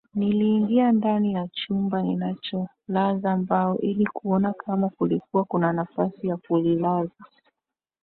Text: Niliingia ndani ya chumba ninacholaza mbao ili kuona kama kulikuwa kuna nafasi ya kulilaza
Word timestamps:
Niliingia 0.15 0.91
ndani 0.91 1.33
ya 1.33 1.47
chumba 1.47 2.01
ninacholaza 2.03 3.37
mbao 3.37 3.77
ili 3.79 4.05
kuona 4.05 4.53
kama 4.53 4.89
kulikuwa 4.89 5.43
kuna 5.45 5.73
nafasi 5.73 6.27
ya 6.27 6.37
kulilaza 6.37 7.25